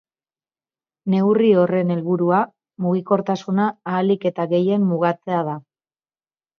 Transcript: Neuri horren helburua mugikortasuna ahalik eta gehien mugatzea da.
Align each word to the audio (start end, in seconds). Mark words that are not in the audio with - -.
Neuri 1.13 1.49
horren 1.65 1.91
helburua 1.97 2.41
mugikortasuna 2.87 3.71
ahalik 3.95 4.29
eta 4.35 4.51
gehien 4.59 4.93
mugatzea 4.93 5.49
da. 5.55 5.59